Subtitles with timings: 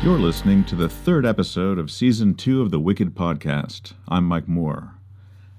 [0.00, 3.94] You're listening to the third episode of Season 2 of the Wicked Podcast.
[4.06, 4.94] I'm Mike Moore.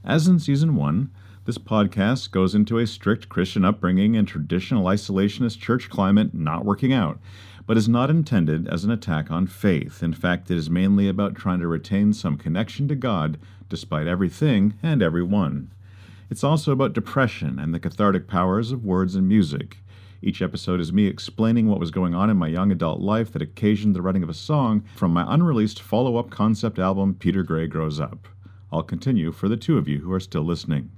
[0.06, 1.12] As in Season 1,
[1.44, 6.94] this podcast goes into a strict Christian upbringing and traditional isolationist church climate not working
[6.94, 7.20] out,
[7.68, 10.02] but is not intended as an attack on faith.
[10.02, 13.38] In fact, it is mainly about trying to retain some connection to God
[13.68, 15.70] despite everything and everyone.
[16.30, 19.80] It's also about depression and the cathartic powers of words and music.
[20.22, 23.42] Each episode is me explaining what was going on in my young adult life that
[23.42, 27.68] occasioned the writing of a song from my unreleased follow up concept album, Peter Gray
[27.68, 28.28] Grows Up.
[28.70, 30.92] I'll continue for the two of you who are still listening.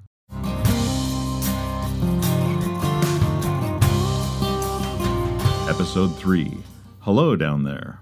[5.69, 6.57] Episode 3
[7.01, 7.99] Hello Down There.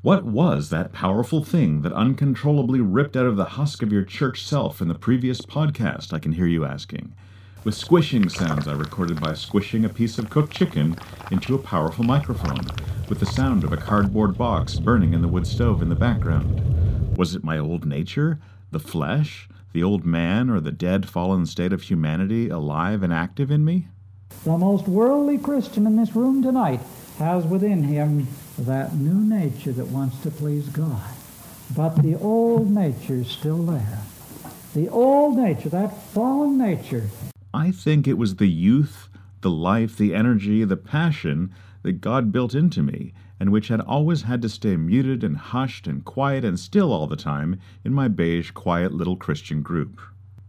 [0.00, 4.42] What was that powerful thing that uncontrollably ripped out of the husk of your church
[4.42, 6.14] self in the previous podcast?
[6.14, 7.14] I can hear you asking
[7.64, 10.96] with squishing sounds I recorded by squishing a piece of cooked chicken
[11.30, 12.66] into a powerful microphone,
[13.08, 17.16] with the sound of a cardboard box burning in the wood stove in the background.
[17.16, 18.40] Was it my old nature,
[18.72, 23.50] the flesh, the old man, or the dead, fallen state of humanity alive and active
[23.50, 23.88] in me?
[24.44, 26.80] The most worldly Christian in this room tonight
[27.18, 28.26] has within him
[28.58, 31.10] that new nature that wants to please God.
[31.76, 34.00] But the old nature is still there.
[34.74, 37.08] The old nature, that fallen nature,
[37.54, 39.10] I think it was the youth,
[39.42, 44.22] the life, the energy, the passion that God built into me, and which had always
[44.22, 48.08] had to stay muted and hushed and quiet and still all the time in my
[48.08, 50.00] beige, quiet little Christian group.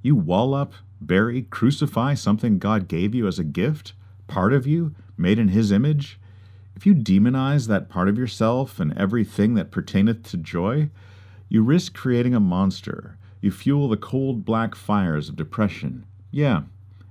[0.01, 3.93] You wall up, bury, crucify something God gave you as a gift,
[4.27, 6.19] part of you, made in His image.
[6.75, 10.89] If you demonize that part of yourself and everything that pertaineth to joy,
[11.49, 13.17] you risk creating a monster.
[13.41, 16.05] You fuel the cold black fires of depression.
[16.31, 16.63] Yeah,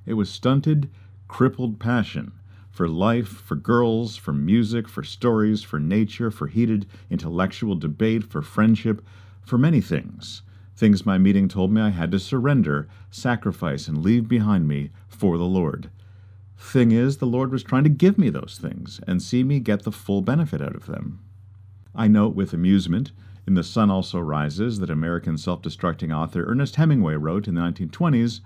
[0.07, 0.91] it was stunted,
[1.29, 2.33] crippled passion
[2.73, 8.41] for life, for girls, for music, for stories, for nature, for heated intellectual debate, for
[8.41, 9.05] friendship,
[9.45, 10.43] for many things.
[10.75, 15.37] Things my meeting told me I had to surrender, sacrifice, and leave behind me for
[15.37, 15.91] the Lord.
[16.57, 19.83] Thing is, the Lord was trying to give me those things and see me get
[19.83, 21.21] the full benefit out of them.
[21.95, 23.13] I note with amusement
[23.47, 27.61] in The Sun Also Rises that American self destructing author Ernest Hemingway wrote in the
[27.61, 28.41] 1920s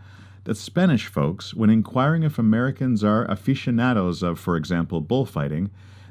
[0.47, 5.71] that Spanish folks, when inquiring if Americans are aficionados of, for example, bullfighting,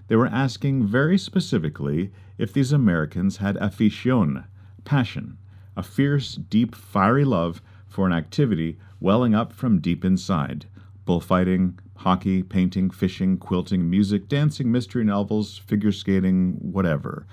[0.09, 4.43] they were asking very specifically if these Americans had afición,
[4.83, 5.37] passion,
[5.77, 10.65] a fierce, deep, fiery love for an activity welling up from deep inside
[11.05, 17.25] bullfighting, hockey, painting, fishing, quilting, music, dancing, mystery novels, figure skating, whatever.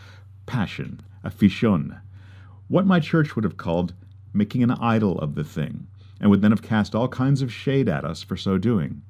[0.45, 2.01] Passion, afición.
[2.69, 3.95] What my church would have called
[4.35, 5.89] making an idol of the thing
[6.23, 9.03] and would then have cast all kinds of shade at us for so doing.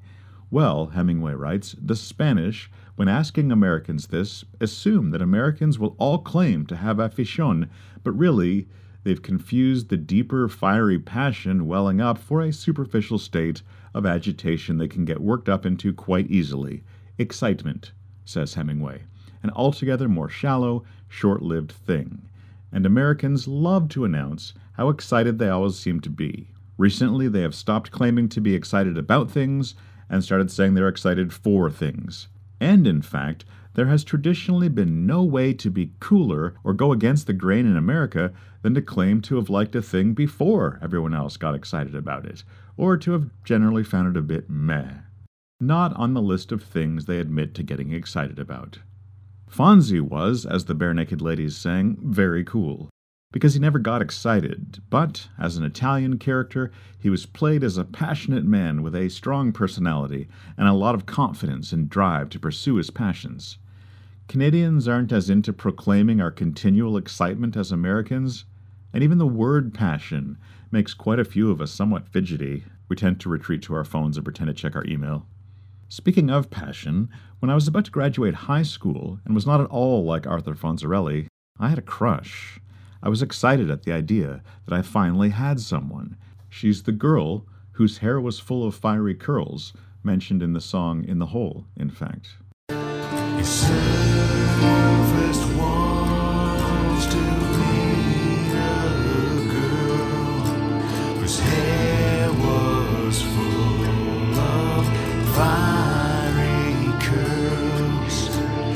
[0.49, 6.65] Well, Hemingway writes, the Spanish, when asking Americans this, assume that Americans will all claim
[6.65, 7.69] to have afición,
[8.03, 8.67] but really,
[9.03, 13.61] they've confused the deeper, fiery passion welling up for a superficial state
[13.93, 16.83] of agitation they can get worked up into quite easily.
[17.17, 17.91] Excitement,
[18.25, 19.03] says Hemingway,
[19.43, 22.23] an altogether more shallow, short lived thing.
[22.71, 26.52] And Americans love to announce how excited they always seem to be.
[26.83, 29.73] Recently, they have stopped claiming to be excited about things
[30.09, 32.27] and started saying they're excited for things.
[32.59, 33.45] And in fact,
[33.75, 37.77] there has traditionally been no way to be cooler or go against the grain in
[37.77, 38.33] America
[38.63, 42.43] than to claim to have liked a thing before everyone else got excited about it,
[42.75, 45.03] or to have generally found it a bit meh.
[45.61, 48.79] Not on the list of things they admit to getting excited about.
[49.49, 52.89] Fonzie was, as the Barenaked Ladies sang, very cool
[53.33, 57.83] because he never got excited, but as an Italian character, he was played as a
[57.83, 62.75] passionate man with a strong personality and a lot of confidence and drive to pursue
[62.75, 63.57] his passions.
[64.27, 68.45] Canadians aren't as into proclaiming our continual excitement as Americans,
[68.93, 70.37] and even the word passion
[70.71, 72.63] makes quite a few of us somewhat fidgety.
[72.87, 75.25] We tend to retreat to our phones and pretend to check our email.
[75.89, 77.09] Speaking of passion,
[77.39, 80.53] when I was about to graduate high school and was not at all like Arthur
[80.53, 81.25] Fonzarelli,
[81.59, 82.59] I had a crush.
[83.05, 86.15] I was excited at the idea that I finally had someone.
[86.47, 89.73] She's the girl whose hair was full of fiery curls,
[90.03, 92.37] mentioned in the song In the Hole, in fact.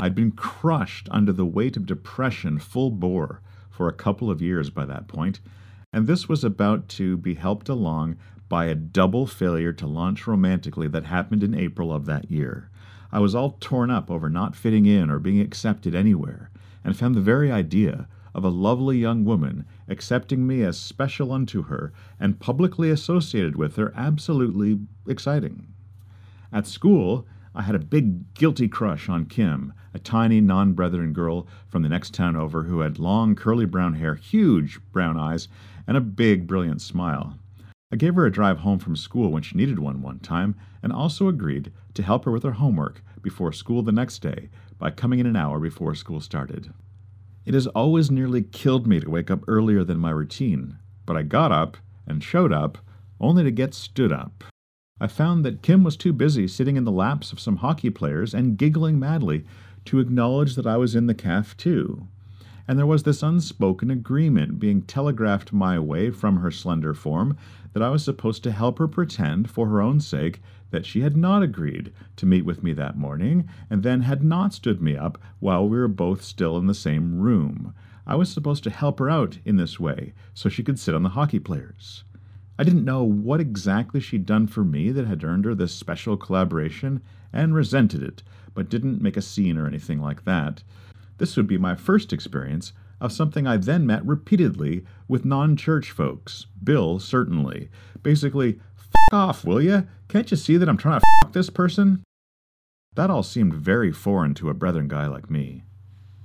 [0.02, 3.42] I'd been crushed under the weight of depression full bore
[3.78, 5.40] for a couple of years by that point,
[5.94, 8.18] and this was about to be helped along
[8.50, 12.72] by a double failure to launch romantically that happened in April of that year.
[13.12, 16.50] I was all torn up over not fitting in or being accepted anywhere,
[16.84, 21.64] and found the very idea of a lovely young woman accepting me as special unto
[21.64, 25.68] her and publicly associated with her absolutely exciting.
[26.52, 27.28] At school,
[27.58, 31.90] I had a big guilty crush on Kim, a tiny non brethren girl from the
[31.90, 35.48] next town over who had long curly brown hair, huge brown eyes,
[35.88, 37.40] and a big brilliant smile.
[37.92, 40.94] I gave her a drive home from school when she needed one one time, and
[40.94, 45.18] also agreed to help her with her homework before school the next day by coming
[45.18, 46.72] in an hour before school started.
[47.44, 50.78] It has always nearly killed me to wake up earlier than my routine,
[51.08, 52.78] but I got up and showed up
[53.20, 54.44] only to get stood up.
[55.00, 58.34] I found that Kim was too busy sitting in the laps of some hockey players
[58.34, 59.46] and giggling madly
[59.86, 62.08] to acknowledge that I was in the calf too.
[62.68, 67.38] And there was this unspoken agreement being telegraphed my way from her slender form
[67.74, 70.42] that I was supposed to help her pretend, for her own sake,
[70.72, 74.54] that she had not agreed to meet with me that morning, and then had not
[74.54, 77.74] stood me up while we were both still in the same room.
[78.06, 81.04] I was supposed to help her out in this way so she could sit on
[81.04, 82.04] the hockey players.
[82.60, 86.18] I didn't know what exactly she'd done for me that had earned her this special
[86.18, 87.02] collaboration,
[87.32, 88.24] and resented it,
[88.54, 90.64] but didn't make a scene or anything like that.
[91.18, 95.92] This would be my first experience of something I then met repeatedly with non church
[95.92, 96.48] folks.
[96.64, 97.70] Bill, certainly.
[98.02, 99.84] Basically, F off, will ya?
[100.08, 102.04] Can't you see that I'm trying to f this person?
[102.96, 105.64] That all seemed very foreign to a brethren guy like me.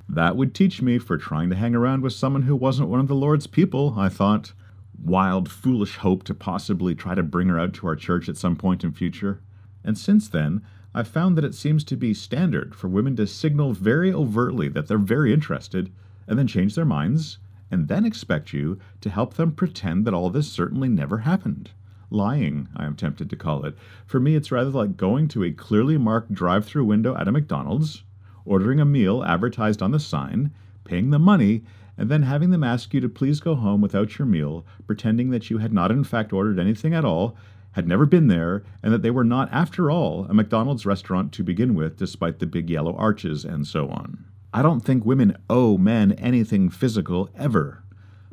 [0.09, 3.09] That would teach me for trying to hang around with someone who wasn't one of
[3.09, 4.53] the Lord's people, I thought
[5.01, 8.57] wild, foolish hope to possibly try to bring her out to our church at some
[8.57, 9.41] point in future.
[9.85, 10.63] And since then,
[10.95, 14.89] I've found that it seems to be standard for women to signal very overtly that
[14.89, 15.91] they're very interested,
[16.27, 17.39] and then change their minds,
[17.71, 21.71] and then expect you to help them pretend that all this certainly never happened.
[22.11, 23.75] Lying, I am tempted to call it.
[24.05, 27.33] For me, it's rather like going to a clearly marked drive through window at a
[27.33, 28.05] McDonald's,
[28.45, 30.51] ordering a meal advertised on the sign,
[30.85, 31.63] paying the money,
[31.97, 35.51] and then having them ask you to please go home without your meal, pretending that
[35.51, 37.37] you had not in fact ordered anything at all,
[37.73, 41.43] had never been there, and that they were not, after all, a McDonald's restaurant to
[41.43, 44.25] begin with, despite the big yellow arches and so on.
[44.53, 47.83] I don't think women owe men anything physical ever.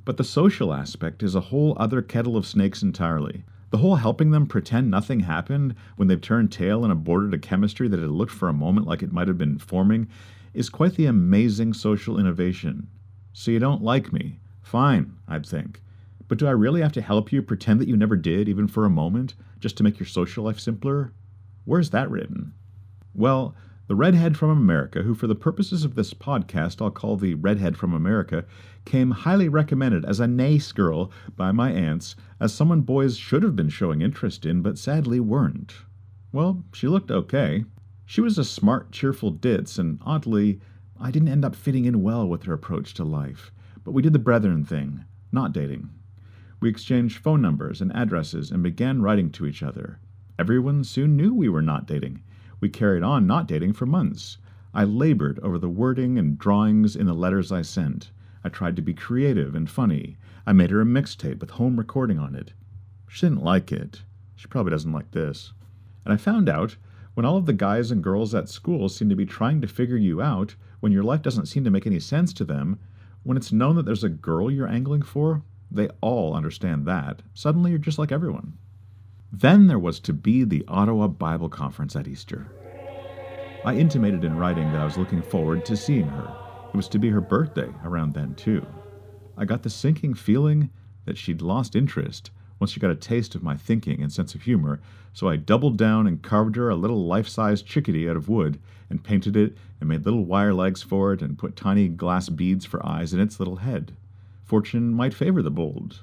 [0.04, 3.46] But the social aspect is a whole other kettle of snakes entirely.
[3.70, 7.88] The whole helping them pretend nothing happened when they've turned tail and aborted a chemistry
[7.88, 10.08] that had looked for a moment like it might have been forming
[10.54, 12.88] is quite the amazing social innovation.
[13.34, 14.40] So you don't like me.
[14.62, 15.82] Fine, I'd think.
[16.28, 18.86] But do I really have to help you pretend that you never did, even for
[18.86, 21.14] a moment, just to make your social life simpler?
[21.66, 22.54] Where's that written?
[23.14, 23.56] Well,
[23.88, 27.76] the redhead from America, who for the purposes of this podcast I'll call the redhead
[27.76, 28.46] from America,
[28.86, 33.56] came highly recommended as a nice girl by my aunts, as someone boys should have
[33.56, 35.74] been showing interest in, but sadly weren't.
[36.32, 37.66] Well, she looked okay.
[38.06, 40.60] She was a smart, cheerful ditz, and oddly,
[41.02, 43.52] I didn't end up fitting in well with her approach to life,
[43.86, 45.90] but we did the brethren thing, not dating.
[46.60, 50.00] We exchanged phone numbers and addresses and began writing to each other.
[50.38, 52.22] Everyone soon knew we were not dating.
[52.60, 54.40] We carried on not dating for months.
[54.74, 58.12] I labored over the wording and drawings in the letters I sent.
[58.44, 60.18] I tried to be creative and funny.
[60.46, 62.52] I made her a mixtape with home recording on it.
[63.08, 64.04] She didn't like it.
[64.36, 65.54] She probably doesn't like this.
[66.04, 66.76] And I found out
[67.14, 69.98] when all of the guys and girls at school seem to be trying to figure
[69.98, 72.80] you out, when your life doesn't seem to make any sense to them,
[73.24, 77.22] when it's known that there's a girl you're angling for, they all understand that.
[77.34, 78.58] Suddenly you're just like everyone.
[79.32, 82.48] Then there was to be the Ottawa Bible Conference at Easter.
[83.64, 86.36] I intimated in writing that I was looking forward to seeing her.
[86.74, 88.66] It was to be her birthday around then, too.
[89.38, 90.70] I got the sinking feeling
[91.06, 94.42] that she'd lost interest once she got a taste of my thinking and sense of
[94.42, 94.80] humor,
[95.14, 98.60] so I doubled down and carved her a little life size chickadee out of wood,
[98.90, 102.66] and painted it, and made little wire legs for it, and put tiny glass beads
[102.66, 103.96] for eyes in its little head.
[104.44, 106.02] Fortune might favor the bold.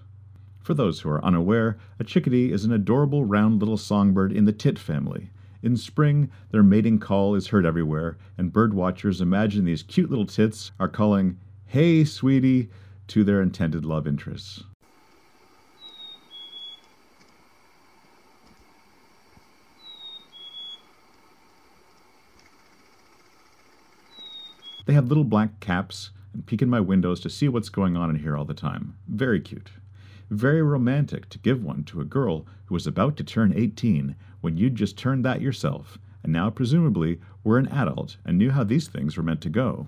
[0.61, 4.53] For those who are unaware, a chickadee is an adorable round little songbird in the
[4.53, 5.31] tit family.
[5.63, 10.27] In spring, their mating call is heard everywhere, and bird watchers imagine these cute little
[10.27, 12.69] tits are calling, Hey, sweetie,
[13.09, 14.65] to their intended love interests.
[24.97, 28.17] Have little black caps and peek in my windows to see what's going on in
[28.17, 28.97] here all the time.
[29.07, 29.69] Very cute.
[30.31, 34.57] Very romantic to give one to a girl who was about to turn 18 when
[34.57, 38.89] you'd just turned that yourself, and now presumably were an adult and knew how these
[38.89, 39.87] things were meant to go.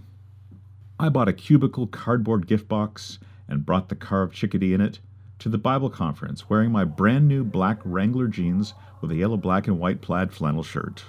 [1.00, 5.00] I bought a cubicle cardboard gift box and brought the carved chickadee in it
[5.38, 9.66] to the Bible conference wearing my brand new black Wrangler jeans with a yellow, black,
[9.68, 11.02] and white plaid flannel shirt.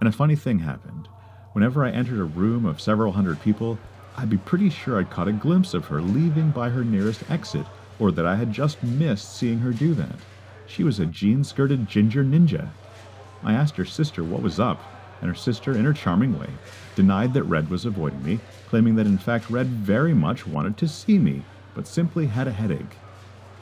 [0.00, 1.10] And a funny thing happened.
[1.58, 3.80] Whenever I entered a room of several hundred people,
[4.16, 7.66] I'd be pretty sure I'd caught a glimpse of her leaving by her nearest exit,
[7.98, 10.14] or that I had just missed seeing her do that.
[10.68, 12.68] She was a jean skirted ginger ninja.
[13.42, 14.80] I asked her sister what was up,
[15.20, 16.46] and her sister, in her charming way,
[16.94, 18.38] denied that Red was avoiding me,
[18.68, 21.42] claiming that in fact Red very much wanted to see me,
[21.74, 22.98] but simply had a headache.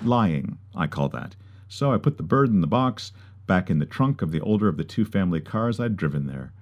[0.04, 1.34] Lying, I call that.
[1.66, 3.12] So I put the bird in the box,
[3.46, 6.52] back in the trunk of the older of the two family cars I'd driven there.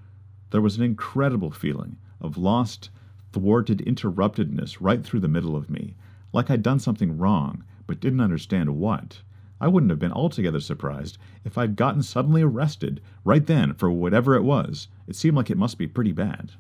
[0.54, 2.90] There was an incredible feeling of lost,
[3.32, 5.96] thwarted interruptedness right through the middle of me,
[6.32, 9.23] like I'd done something wrong, but didn't understand what.
[9.61, 14.37] I wouldn't have been altogether surprised if I'd gotten suddenly arrested right then for whatever
[14.37, 14.87] it was.
[15.08, 16.52] It seemed like it must be pretty bad.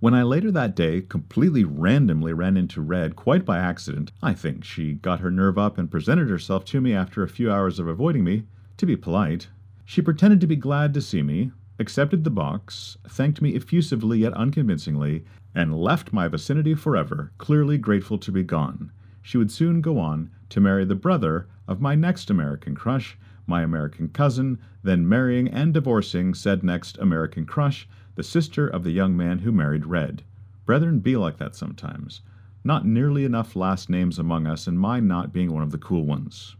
[0.00, 4.64] When I later that day completely randomly ran into Red, quite by accident, I think
[4.64, 7.88] she got her nerve up and presented herself to me after a few hours of
[7.88, 8.42] avoiding me,
[8.76, 9.48] to be polite.
[9.86, 14.34] She pretended to be glad to see me, accepted the box, thanked me effusively yet
[14.34, 18.92] unconvincingly, and left my vicinity forever, clearly grateful to be gone.
[19.22, 23.62] She would soon go on to marry the brother of my next American crush, my
[23.62, 29.16] American cousin, then marrying and divorcing said next American crush, the sister of the young
[29.16, 30.22] man who married Red.
[30.66, 32.20] Brethren be like that sometimes.
[32.62, 36.04] Not nearly enough last names among us, and mine not being one of the cool
[36.04, 36.56] ones.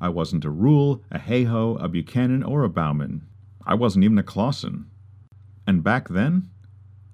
[0.00, 3.26] I wasn't a Rule, a Hayhoe, a Buchanan, or a Bauman.
[3.68, 4.86] I wasn't even a Clausen.
[5.66, 6.48] And back then,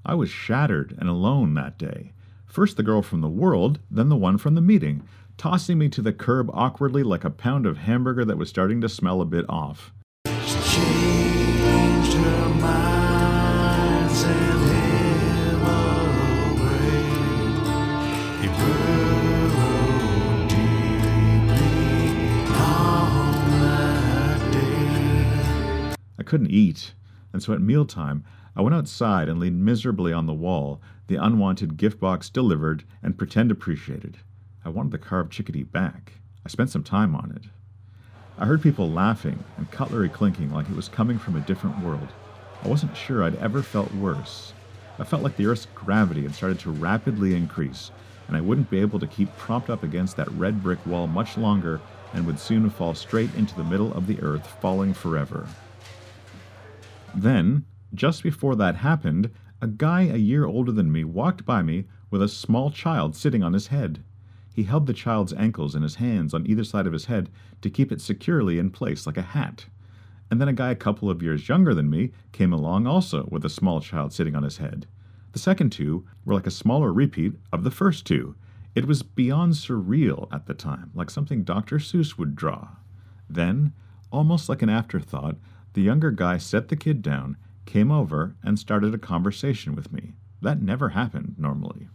[0.06, 2.12] I was shattered and alone that day.
[2.46, 5.02] First the girl from the world, then the one from the meeting,
[5.36, 8.88] tossing me to the curb awkwardly like a pound of hamburger that was starting to
[8.88, 9.92] smell a bit off.
[26.34, 26.94] Couldn't eat,
[27.32, 28.24] and so at mealtime
[28.56, 33.16] I went outside and leaned miserably on the wall, the unwanted gift box delivered, and
[33.16, 34.16] pretend appreciated.
[34.64, 36.14] I wanted the carved chickadee back.
[36.44, 37.44] I spent some time on it.
[38.36, 42.08] I heard people laughing and cutlery clinking like it was coming from a different world.
[42.64, 44.54] I wasn't sure I'd ever felt worse.
[44.98, 47.92] I felt like the Earth's gravity had started to rapidly increase,
[48.26, 51.38] and I wouldn't be able to keep propped up against that red brick wall much
[51.38, 51.80] longer
[52.12, 55.46] and would soon fall straight into the middle of the Earth, falling forever.
[57.16, 59.30] Then, just before that happened,
[59.60, 63.42] a guy a year older than me walked by me with a small child sitting
[63.42, 64.02] on his head.
[64.54, 67.30] He held the child's ankles in his hands on either side of his head
[67.62, 69.66] to keep it securely in place like a hat.
[70.30, 73.44] And then a guy a couple of years younger than me came along also with
[73.44, 74.86] a small child sitting on his head.
[75.32, 78.36] The second two were like a smaller repeat of the first two.
[78.74, 81.78] It was beyond surreal at the time, like something Dr.
[81.78, 82.68] Seuss would draw.
[83.28, 83.72] Then,
[84.12, 85.36] almost like an afterthought,
[85.74, 90.14] the younger guy set the kid down, came over, and started a conversation with me.
[90.40, 91.88] That never happened normally.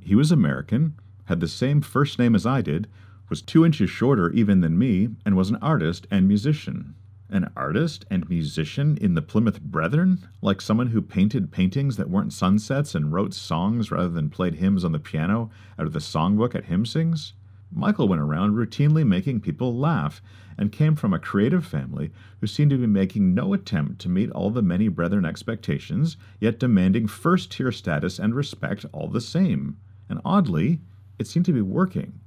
[0.00, 0.94] He was American,
[1.26, 2.88] had the same first name as I did,
[3.28, 6.94] was two inches shorter even than me, and was an artist and musician.
[7.30, 10.28] An artist and musician in the Plymouth Brethren?
[10.42, 14.84] Like someone who painted paintings that weren't sunsets and wrote songs rather than played hymns
[14.84, 17.32] on the piano out of the songbook at hymn sings?
[17.76, 20.22] Michael went around routinely making people laugh
[20.56, 24.30] and came from a creative family who seemed to be making no attempt to meet
[24.30, 29.76] all the many brethren expectations, yet demanding first tier status and respect all the same.
[30.08, 30.82] And oddly,
[31.18, 32.20] it seemed to be working.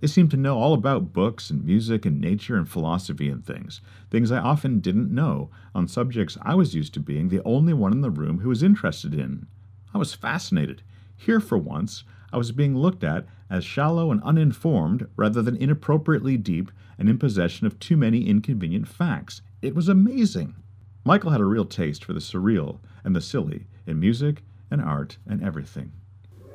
[0.00, 3.80] They seemed to know all about books and music and nature and philosophy and things,
[4.10, 7.92] things I often didn't know, on subjects I was used to being the only one
[7.92, 9.46] in the room who was interested in.
[9.94, 10.82] I was fascinated.
[11.16, 16.36] Here, for once, I was being looked at as shallow and uninformed rather than inappropriately
[16.36, 19.40] deep and in possession of too many inconvenient facts.
[19.62, 20.56] It was amazing.
[21.04, 25.18] Michael had a real taste for the surreal and the silly in music and art
[25.26, 25.92] and everything.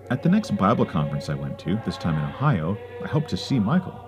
[0.10, 3.38] At the next Bible conference I went to, this time in Ohio, I hoped to
[3.38, 4.06] see Michael.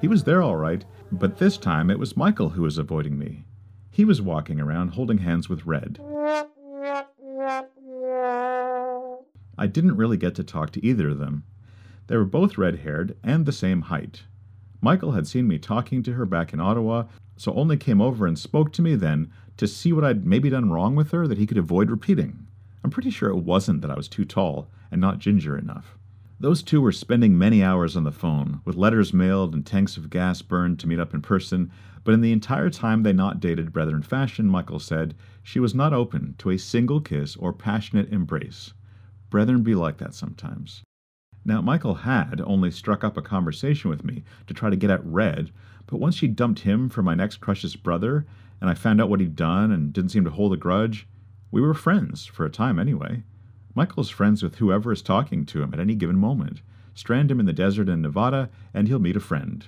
[0.00, 3.44] He was there all right, but this time it was Michael who was avoiding me.
[3.90, 6.00] He was walking around holding hands with Red.
[9.56, 11.44] I didn't really get to talk to either of them.
[12.06, 14.24] They were both red haired and the same height.
[14.80, 17.04] Michael had seen me talking to her back in Ottawa,
[17.36, 20.70] so only came over and spoke to me then to see what I'd maybe done
[20.70, 22.46] wrong with her that he could avoid repeating.
[22.82, 25.96] I'm pretty sure it wasn't that I was too tall and not ginger enough.
[26.38, 30.10] Those two were spending many hours on the phone, with letters mailed and tanks of
[30.10, 31.70] gas burned to meet up in person,
[32.02, 35.94] but in the entire time they not dated brethren fashion, Michael said, she was not
[35.94, 38.74] open to a single kiss or passionate embrace.
[39.34, 40.84] Brethren be like that sometimes.
[41.44, 45.04] Now, Michael had only struck up a conversation with me to try to get at
[45.04, 45.50] Red,
[45.88, 48.26] but once she dumped him for my next crush's brother,
[48.60, 51.08] and I found out what he'd done and didn't seem to hold a grudge,
[51.50, 53.24] we were friends, for a time anyway.
[53.74, 56.60] Michael's friends with whoever is talking to him at any given moment.
[56.94, 59.66] Strand him in the desert in Nevada, and he'll meet a friend.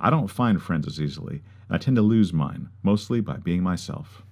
[0.00, 3.62] I don't find friends as easily, and I tend to lose mine, mostly by being
[3.62, 4.22] myself.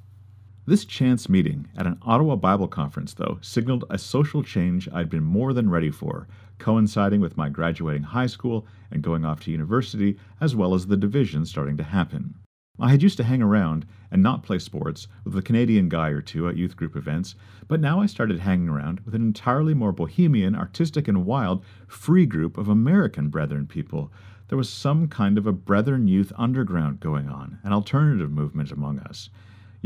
[0.69, 5.23] This chance meeting at an Ottawa Bible conference, though, signaled a social change I'd been
[5.23, 6.27] more than ready for,
[6.59, 10.97] coinciding with my graduating high school and going off to university, as well as the
[10.97, 12.35] division starting to happen.
[12.81, 16.21] I had used to hang around and not play sports with a Canadian guy or
[16.21, 17.37] two at youth group events,
[17.69, 22.27] but now I started hanging around with an entirely more bohemian, artistic, and wild, free
[22.27, 24.13] group of American Brethren people.
[24.49, 28.99] There was some kind of a Brethren youth underground going on, an alternative movement among
[28.99, 29.31] us.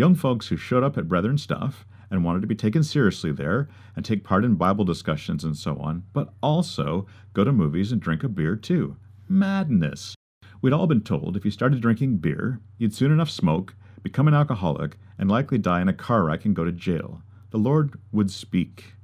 [0.01, 3.69] Young folks who showed up at Brethren stuff and wanted to be taken seriously there
[3.95, 8.01] and take part in Bible discussions and so on, but also go to movies and
[8.01, 8.97] drink a beer too.
[9.29, 10.15] Madness.
[10.63, 14.33] We'd all been told if you started drinking beer, you'd soon enough smoke, become an
[14.33, 17.21] alcoholic, and likely die in a car wreck and go to jail.
[17.51, 18.95] The Lord would speak.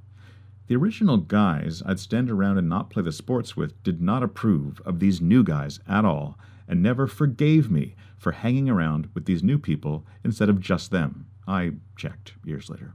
[0.65, 4.81] The original guys I'd stand around and not play the sports with did not approve
[4.83, 9.43] of these new guys at all, and never forgave me for hanging around with these
[9.43, 11.27] new people instead of just them.
[11.47, 12.93] I checked years later.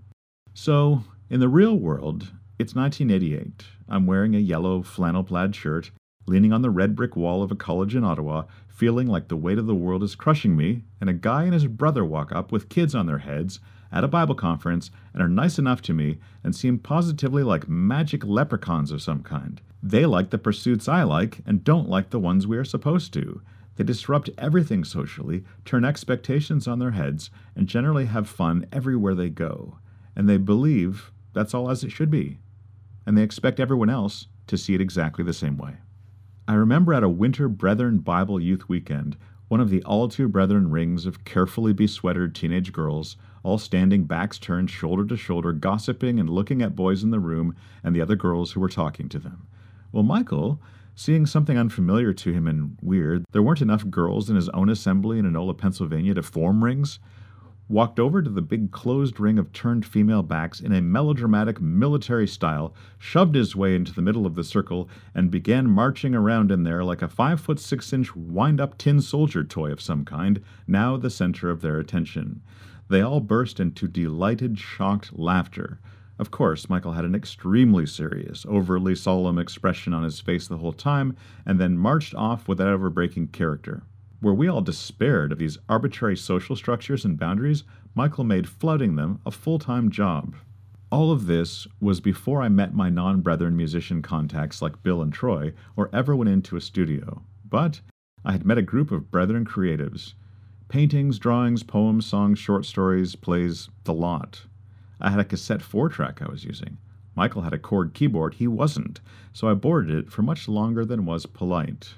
[0.55, 3.65] So, in the real world, it's 1988.
[3.89, 5.91] I'm wearing a yellow flannel plaid shirt
[6.27, 9.59] leaning on the red brick wall of a college in Ottawa, feeling like the weight
[9.59, 12.69] of the world is crushing me, and a guy and his brother walk up with
[12.69, 13.61] kids on their heads
[13.91, 18.25] at a Bible conference and are nice enough to me and seem positively like magic
[18.25, 19.61] leprechauns of some kind.
[19.83, 23.43] They like the pursuits I like and don't like the ones we are supposed to.
[23.77, 29.31] They disrupt everything socially, turn expectations on their heads, and generally have fun everywhere they
[29.31, 29.79] go.
[30.15, 32.39] And they believe that's all as it should be.
[33.07, 35.77] And they expect everyone else to see it exactly the same way.
[36.47, 39.17] I remember at a Winter Brethren Bible Youth Weekend,
[39.49, 44.39] one of the all too brethren rings of carefully besweatered teenage girls, all standing backs
[44.39, 47.55] turned shoulder to shoulder, gossiping and looking at boys in the room
[47.85, 49.47] and the other girls who were talking to them.
[49.93, 50.61] Well, Michael,
[50.95, 55.19] seeing something unfamiliar to him and weird, there weren't enough girls in his own assembly
[55.19, 56.99] in Enola, Pennsylvania to form rings
[57.73, 62.29] walked over to the big closed ring of turned female backs in a melodramatic military
[62.29, 66.65] style, shoved his way into the middle of the circle, and began marching around in
[66.65, 70.43] there like a five foot six inch wind up tin soldier toy of some kind,
[70.67, 72.43] now the center of their attention.
[72.89, 75.81] They all burst into delighted, shocked laughter.
[76.23, 80.73] Of course, Michael had an extremely serious, overly solemn expression on his face the whole
[80.73, 83.83] time, and then marched off without ever breaking character.
[84.21, 87.65] Where we all despaired of these arbitrary social structures and boundaries,
[87.97, 90.37] Michael made flouting them a full time job.
[90.93, 95.13] All of this was before I met my non brethren musician contacts like Bill and
[95.13, 97.23] Troy, or ever went into a studio.
[97.45, 97.81] But
[98.25, 100.15] I had met a group of brethren creatives
[100.69, 104.43] paintings, drawings, poems, songs, short stories, plays, the lot.
[105.03, 106.79] I had a cassette four track I was using.
[107.17, 109.01] Michael had a Korg keyboard, he wasn't,
[109.33, 111.95] so I boarded it for much longer than was polite.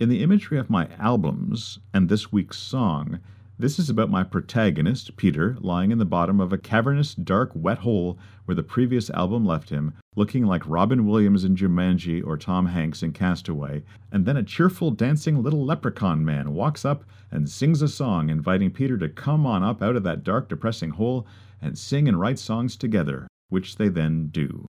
[0.00, 3.20] In the imagery of my albums and this week's song,
[3.56, 7.78] this is about my protagonist, Peter, lying in the bottom of a cavernous, dark, wet
[7.78, 12.66] hole where the previous album left him, looking like Robin Williams in Jumanji or Tom
[12.66, 17.82] Hanks in Castaway, and then a cheerful, dancing little leprechaun man walks up and sings
[17.82, 21.26] a song inviting Peter to come on up out of that dark, depressing hole
[21.60, 24.66] and sing and write songs together, which they then do.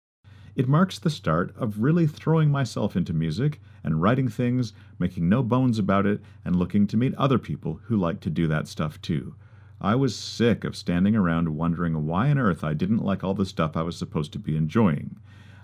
[0.56, 5.44] It marks the start of really throwing myself into music and writing things, making no
[5.44, 9.02] bones about it, and looking to meet other people who like to do that stuff
[9.02, 9.36] too.
[9.80, 13.46] I was sick of standing around wondering why on earth I didn't like all the
[13.46, 15.16] stuff I was supposed to be enjoying.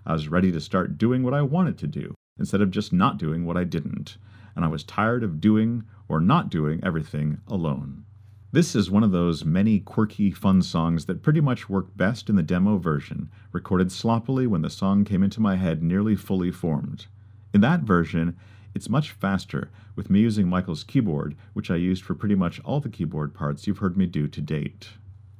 [0.06, 3.18] I was ready to start doing what I wanted to do, instead of just not
[3.18, 4.18] doing what I didn't.
[4.56, 8.06] And I was tired of doing or not doing everything alone.
[8.53, 12.38] This is one of those many quirky, fun songs that pretty much worked best in
[12.38, 17.07] the demo version, recorded sloppily when the song came into my head nearly fully formed.
[17.53, 18.38] In that version,
[18.73, 22.79] it's much faster, with me using Michael's keyboard, which I used for pretty much all
[22.79, 24.91] the keyboard parts you've heard me do to date.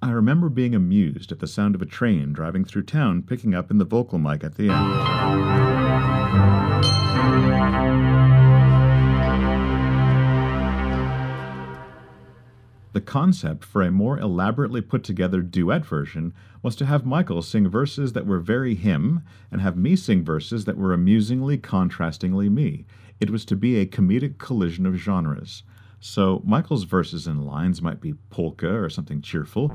[0.02, 3.72] I remember being amused at the sound of a train driving through town picking up
[3.72, 4.98] in the vocal mic at the end.
[12.98, 16.34] The concept for a more elaborately put together duet version
[16.64, 20.66] was to have Michael sing verses that were very him and have me sing verses
[20.66, 22.88] that were amusingly contrastingly me.
[23.20, 25.62] It was to be a comedic collision of genres.
[26.00, 29.72] So Michael's verses and lines might be polka or something cheerful.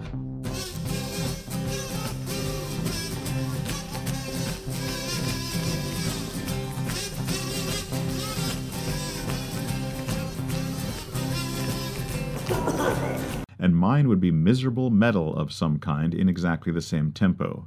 [13.82, 17.66] Mine would be miserable metal of some kind in exactly the same tempo.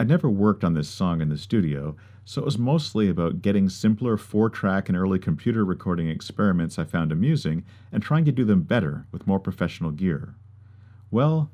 [0.00, 3.68] I'd never worked on this song in the studio, so it was mostly about getting
[3.68, 8.46] simpler four track and early computer recording experiments I found amusing and trying to do
[8.46, 10.36] them better with more professional gear.
[11.10, 11.50] Well,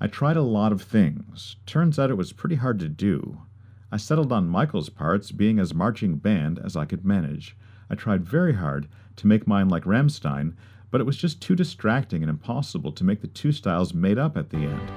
[0.00, 1.56] I tried a lot of things.
[1.66, 3.42] Turns out it was pretty hard to do.
[3.90, 7.56] I settled on Michael's parts being as marching band as I could manage.
[7.90, 8.86] I tried very hard
[9.16, 10.54] to make mine like Rammstein,
[10.92, 14.36] but it was just too distracting and impossible to make the two styles made up
[14.36, 14.90] at the end.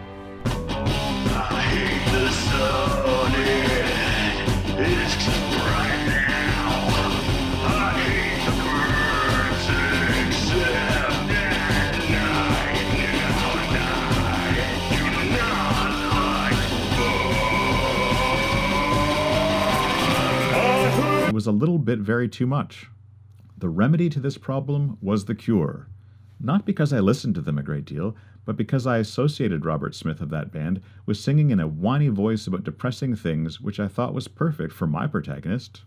[21.27, 22.89] It was a little bit very too much.
[23.57, 25.87] The remedy to this problem was The Cure.
[26.41, 28.13] Not because I listened to them a great deal,
[28.43, 32.47] but because I associated Robert Smith of that band with singing in a whiny voice
[32.47, 35.83] about depressing things, which I thought was perfect for my protagonist.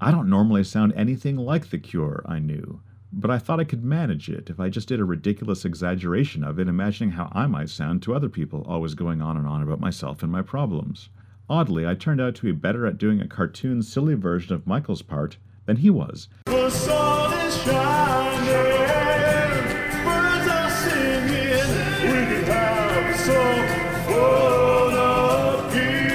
[0.00, 2.82] I don't normally sound anything like The Cure, I knew,
[3.16, 6.58] but I thought I could manage it if I just did a ridiculous exaggeration of
[6.58, 9.78] it, imagining how I might sound to other people, always going on and on about
[9.80, 11.10] myself and my problems.
[11.48, 15.02] Oddly, I turned out to be better at doing a cartoon, silly version of Michael's
[15.02, 16.28] part than he was.
[16.46, 18.52] The sun is shining,
[20.04, 21.68] birds are singing,
[22.02, 23.68] we can have some
[24.06, 26.10] fun up here.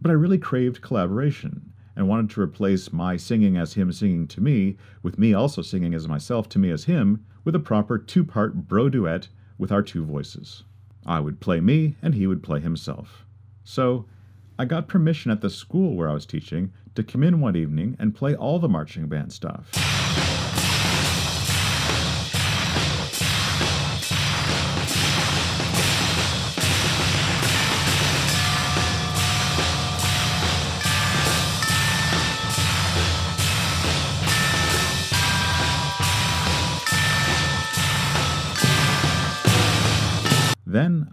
[0.00, 4.40] But I really craved collaboration and wanted to replace my singing as him singing to
[4.40, 8.24] me with me also singing as myself to me as him with a proper two
[8.24, 10.64] part bro duet with our two voices.
[11.06, 13.24] I would play me and he would play himself.
[13.64, 14.06] So
[14.58, 17.96] I got permission at the school where I was teaching to come in one evening
[17.98, 19.70] and play all the marching band stuff.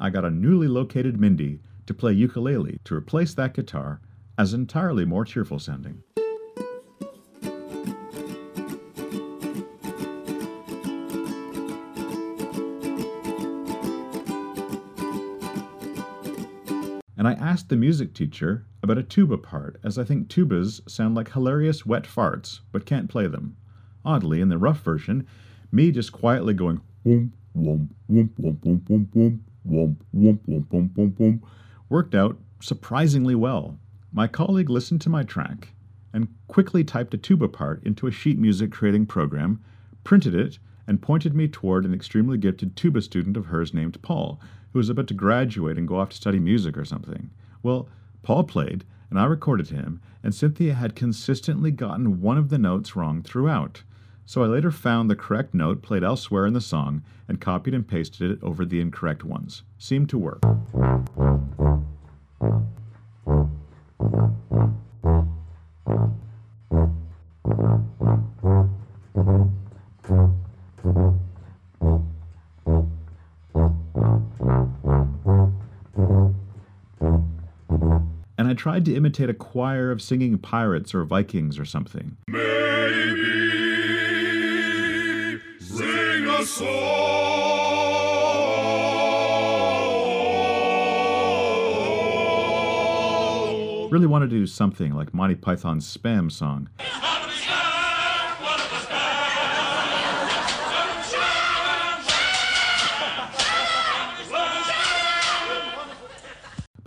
[0.08, 4.00] I got a newly located Mindy to play ukulele to replace that guitar
[4.38, 6.02] as entirely more cheerful sounding.
[17.18, 21.16] And I asked the music teacher about a tuba part, as I think tubas sound
[21.16, 23.58] like hilarious wet farts, but can't play them.
[24.06, 25.28] Oddly, in the rough version,
[25.70, 30.92] me just quietly going whoom, whoom, whoom, whoom, whoom, whoom, whoom, whoom, whoom, whoom, whoom,
[30.96, 31.44] whoom, whoom,
[31.90, 33.80] worked out surprisingly well.
[34.12, 35.70] My colleague listened to my track
[36.14, 39.64] and quickly typed a tuba part into a sheet music creating program,
[40.04, 44.40] printed it, and pointed me toward an extremely gifted tuba student of hers named Paul,
[44.72, 47.30] who was about to graduate and go off to study music or something.
[47.62, 47.90] Well,
[48.24, 52.96] Paul played, and I recorded him, and Cynthia had consistently gotten one of the notes
[52.96, 53.84] wrong throughout.
[54.30, 57.88] So I later found the correct note played elsewhere in the song and copied and
[57.88, 59.64] pasted it over the incorrect ones.
[59.78, 60.44] Seemed to work.
[78.38, 82.18] And I tried to imitate a choir of singing pirates or Vikings or something.
[86.48, 86.68] Song.
[93.92, 96.70] Really wanted to do something like Monty Python's Spam song.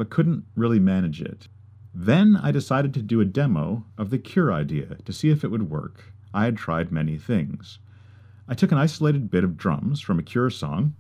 [0.00, 1.46] but couldn't really manage it.
[1.92, 5.50] Then I decided to do a demo of the Cure idea to see if it
[5.50, 6.14] would work.
[6.32, 7.80] I had tried many things.
[8.50, 10.96] I took an isolated bit of drums from a Cure song.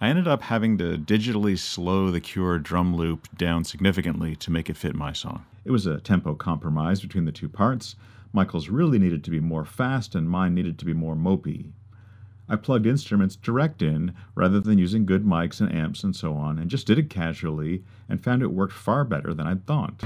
[0.00, 4.68] I ended up having to digitally slow the Cure drum loop down significantly to make
[4.68, 5.44] it fit my song.
[5.64, 7.94] It was a tempo compromise between the two parts.
[8.32, 11.70] Michael's really needed to be more fast, and mine needed to be more mopey.
[12.48, 16.58] I plugged instruments direct in rather than using good mics and amps and so on,
[16.58, 20.02] and just did it casually and found it worked far better than I'd thought.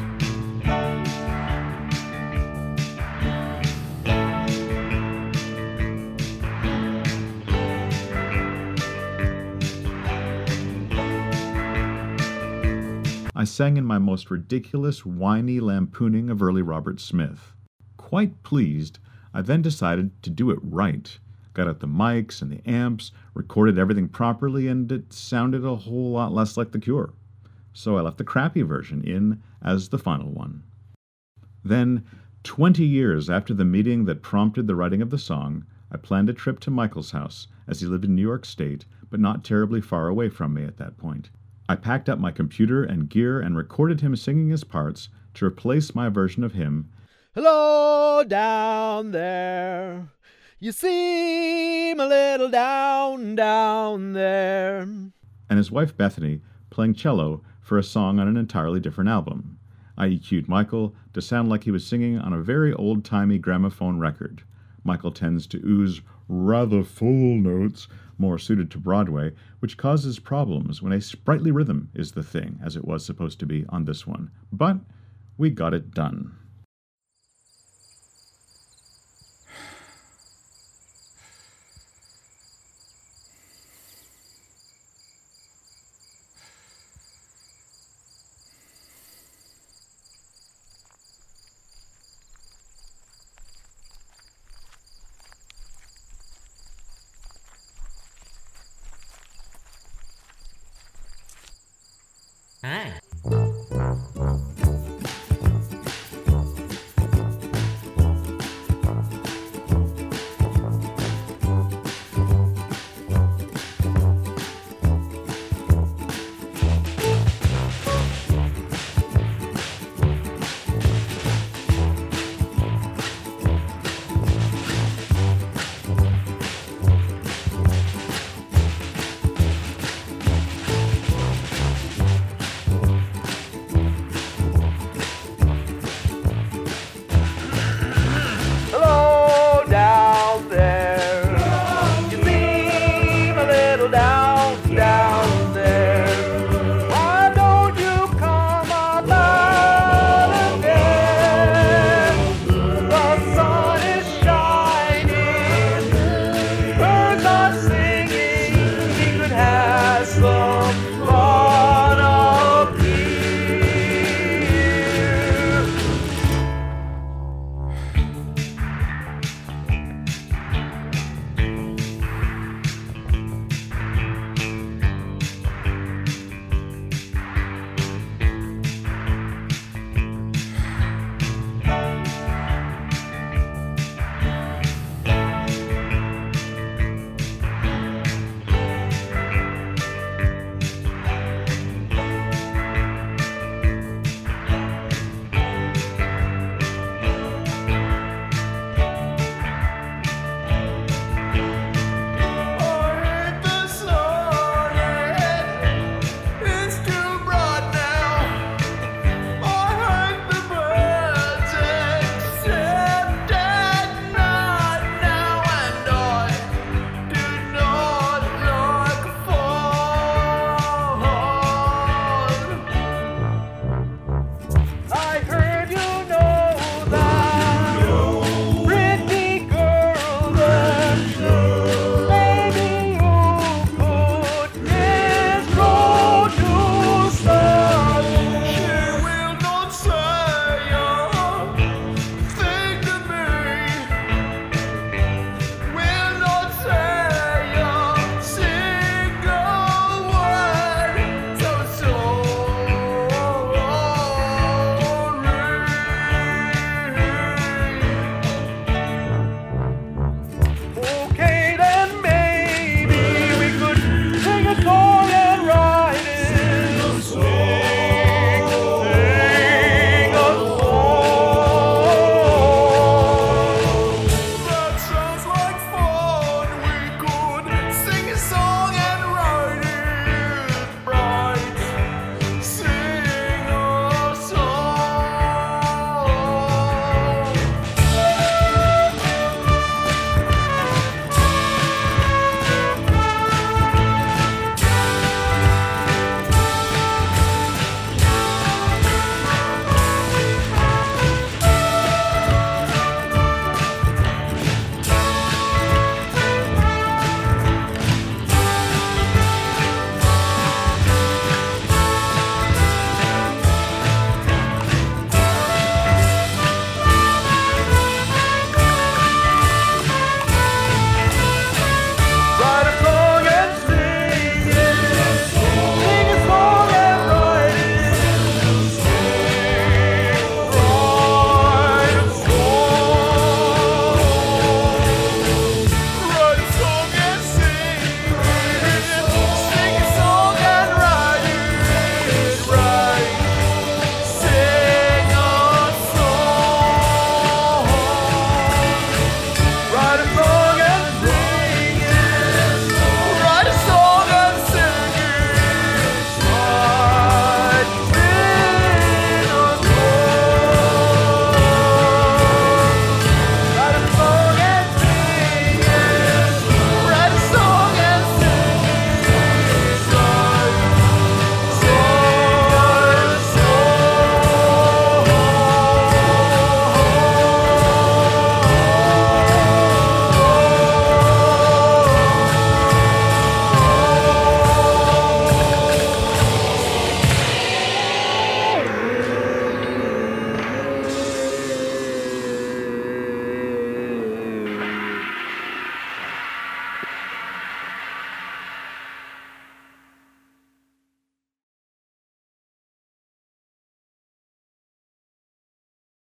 [13.52, 17.52] Sang in my most ridiculous, whiny lampooning of early Robert Smith.
[17.98, 18.98] Quite pleased,
[19.34, 21.18] I then decided to do it right.
[21.52, 26.12] Got out the mics and the amps, recorded everything properly, and it sounded a whole
[26.12, 27.12] lot less like The Cure.
[27.74, 30.62] So I left the crappy version in as the final one.
[31.62, 32.04] Then,
[32.44, 36.32] 20 years after the meeting that prompted the writing of the song, I planned a
[36.32, 40.08] trip to Michael's house, as he lived in New York State, but not terribly far
[40.08, 41.30] away from me at that point.
[41.68, 45.94] I packed up my computer and gear and recorded him singing his parts to replace
[45.94, 46.90] my version of him.
[47.34, 50.08] Hello, down there.
[50.58, 54.80] You seem a little down, down there.
[54.82, 59.58] And his wife Bethany playing cello for a song on an entirely different album.
[59.96, 63.98] I EQ'd Michael to sound like he was singing on a very old timey gramophone
[63.98, 64.42] record.
[64.84, 66.00] Michael tends to ooze
[66.32, 72.12] rather full notes, more suited to Broadway, which causes problems when a sprightly rhythm is
[72.12, 74.30] the thing, as it was supposed to be on this one.
[74.50, 74.78] But
[75.36, 76.34] we got it done.